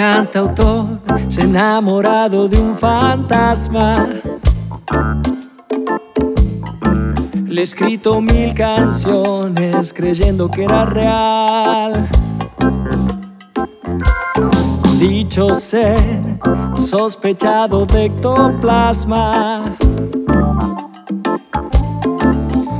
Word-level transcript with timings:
cantautor 0.00 0.86
se 1.28 1.42
enamorado 1.42 2.48
de 2.48 2.58
un 2.58 2.74
fantasma. 2.74 4.08
Le 7.44 7.60
he 7.60 7.62
escrito 7.62 8.18
mil 8.22 8.54
canciones 8.54 9.92
creyendo 9.92 10.50
que 10.50 10.64
era 10.64 10.86
real. 10.86 12.08
Dicho 14.98 15.52
ser 15.52 16.00
sospechado 16.74 17.84
de 17.84 18.06
ectoplasma. 18.06 19.76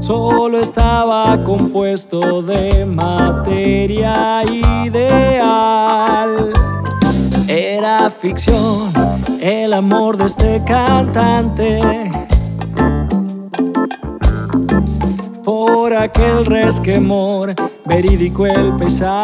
Solo 0.00 0.60
estaba 0.60 1.40
compuesto 1.44 2.42
de 2.42 2.84
materia 2.84 4.42
ideal. 4.50 5.34
Era 7.48 8.10
ficción 8.10 8.92
el 9.40 9.74
amor 9.74 10.16
de 10.16 10.26
este 10.26 10.62
cantante. 10.64 11.80
Por 15.44 15.94
aquel 15.94 16.46
resquemor 16.46 17.54
verídico 17.84 18.46
el 18.46 18.74
pesar. 18.76 19.14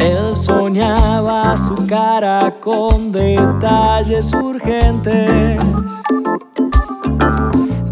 Él 0.00 0.34
soñaba 0.34 1.56
su 1.56 1.86
cara 1.86 2.52
con 2.60 3.12
detalles 3.12 4.34
urgentes. 4.34 5.62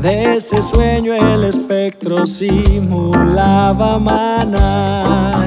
De 0.01 0.37
ese 0.37 0.61
sueño 0.63 1.13
el 1.15 1.45
espectro 1.45 2.27
simulaba 2.27 3.99
manar. 3.99 5.46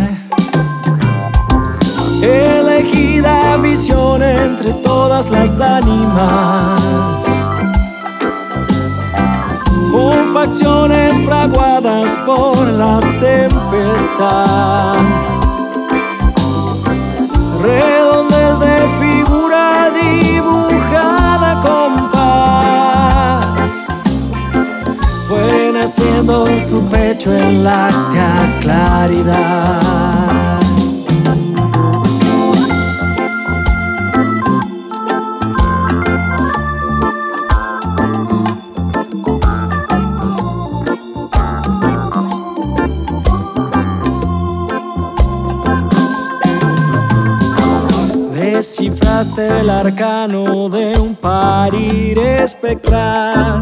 Entre 3.88 4.73
todas 4.73 5.30
las 5.30 5.61
ánimas. 5.61 6.83
Con 9.89 10.33
facciones 10.33 11.17
fraguadas 11.25 12.11
por 12.25 12.57
la 12.73 13.00
tempestad. 13.22 14.97
Redondes 17.61 18.59
de 18.59 18.88
figura 19.00 19.89
dibujada 19.91 21.61
con 21.61 22.11
paz. 22.11 23.88
Fue 25.30 25.72
naciendo 25.73 26.44
tu 26.67 26.81
pecho 26.89 27.33
en 27.33 27.63
láctea 27.63 28.57
claridad. 28.59 29.89
Descifraste 48.80 49.45
el 49.45 49.69
arcano 49.69 50.69
de 50.69 50.97
un 50.97 51.13
parir 51.13 52.17
espectral. 52.17 53.62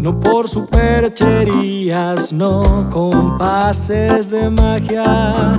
No 0.00 0.18
por 0.18 0.48
supercherías, 0.48 2.32
no 2.32 2.90
compases 2.90 4.30
de 4.30 4.50
magia. 4.50 5.52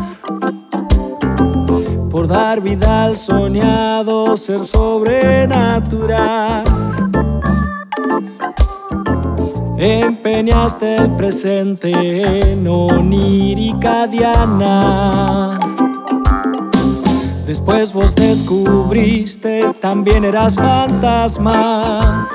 Por 2.12 2.28
dar 2.28 2.60
vida 2.60 3.06
al 3.06 3.16
soñado 3.16 4.36
ser 4.36 4.66
sobrenatural. 4.66 6.66
Empeñaste 9.78 10.96
el 10.96 11.10
presente 11.12 12.52
en 12.52 12.68
onírica 12.68 14.08
diana. 14.08 15.33
Después 17.54 17.94
vos 17.94 18.16
descubriste, 18.16 19.62
también 19.80 20.26
eras 20.26 20.56
fantasma. 20.56 22.28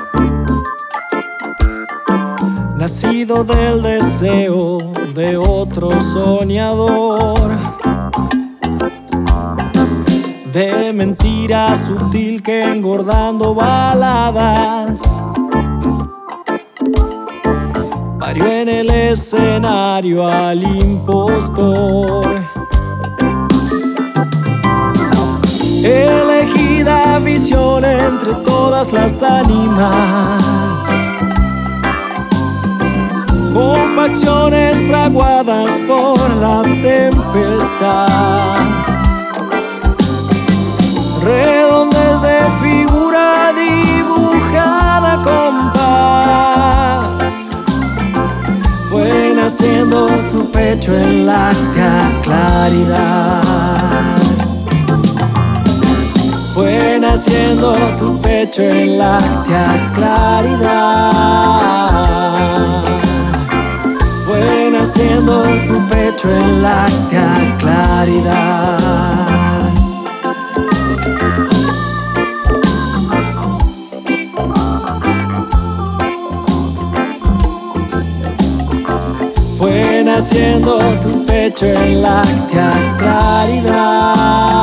Nacido 2.77 3.43
del 3.43 3.81
deseo 3.83 4.77
de 5.13 5.35
otro 5.35 5.99
soñador. 5.99 7.51
De 10.53 10.93
mentira 10.93 11.75
sutil 11.75 12.41
que 12.41 12.61
engordando 12.61 13.53
baladas. 13.53 15.01
Parió 18.21 18.47
en 18.47 18.69
el 18.69 18.89
escenario 18.89 20.25
al 20.25 20.63
impostor. 20.63 22.48
Entre 27.21 28.33
todas 28.45 28.93
las 28.93 29.21
ánimas. 29.21 30.41
Con 33.53 33.95
facciones 33.95 34.81
fraguadas 34.87 35.81
por 35.81 36.17
la 36.37 36.61
tempestad. 36.63 38.07
Redondes 41.21 42.21
de 42.21 42.39
figura 42.61 43.51
dibujada 43.53 45.21
con 45.21 45.71
paz. 45.73 47.49
Fue 48.89 49.33
naciendo 49.35 50.07
tu 50.31 50.49
pecho 50.51 50.97
en 50.97 51.25
láctea 51.25 52.11
claridad. 52.23 53.68
Fue 56.59 56.99
naciendo 56.99 57.71
tu 57.97 58.19
pecho 58.19 58.63
en 58.63 58.97
láctea 58.97 59.91
claridad. 59.95 61.13
Fue 64.27 64.69
naciendo 64.69 65.41
tu 65.65 65.87
pecho 65.87 66.29
en 66.29 66.61
láctea 66.61 67.55
claridad. 67.59 68.79
Fue 79.57 80.03
naciendo 80.03 80.77
tu 80.99 81.25
pecho 81.25 81.67
en 81.67 82.01
láctea 82.01 82.95
claridad. 82.97 84.58